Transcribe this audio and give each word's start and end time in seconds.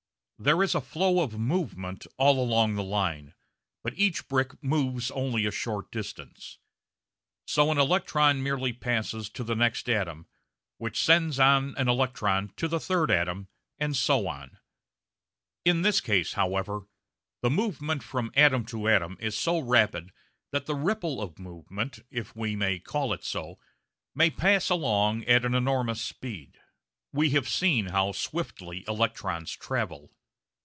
There 0.43 0.63
is 0.63 0.73
a 0.73 0.81
flow 0.81 1.19
of 1.21 1.37
movement 1.37 2.07
all 2.17 2.43
along 2.43 2.73
the 2.73 2.81
line, 2.81 3.35
but 3.83 3.93
each 3.95 4.27
brick 4.27 4.53
moves 4.63 5.11
only 5.11 5.45
a 5.45 5.51
short 5.51 5.91
distance. 5.91 6.57
So 7.45 7.69
an 7.71 7.77
electron 7.77 8.41
merely 8.41 8.73
passes 8.73 9.29
to 9.33 9.43
the 9.43 9.53
next 9.53 9.87
atom, 9.87 10.25
which 10.79 10.99
sends 10.99 11.37
on 11.39 11.75
an 11.77 11.87
electron 11.87 12.53
to 12.55 12.75
a 12.75 12.79
third 12.79 13.11
atom, 13.11 13.49
and 13.77 13.95
so 13.95 14.27
on. 14.27 14.57
In 15.63 15.83
this 15.83 16.01
case, 16.01 16.33
however, 16.33 16.87
the 17.43 17.51
movement 17.51 18.01
from 18.01 18.31
atom 18.35 18.65
to 18.65 18.87
atom 18.89 19.17
is 19.19 19.37
so 19.37 19.59
rapid 19.59 20.11
that 20.51 20.65
the 20.65 20.73
ripple 20.73 21.21
of 21.21 21.37
movement, 21.37 21.99
if 22.09 22.35
we 22.35 22.55
may 22.55 22.79
call 22.79 23.13
it 23.13 23.23
so, 23.23 23.59
may 24.15 24.31
pass 24.31 24.71
along 24.71 25.23
at 25.25 25.45
an 25.45 25.53
enormous 25.53 26.01
speed. 26.01 26.57
We 27.13 27.29
have 27.29 27.47
seen 27.47 27.89
how 27.89 28.13
swiftly 28.13 28.83
electrons 28.87 29.51
travel. 29.51 30.09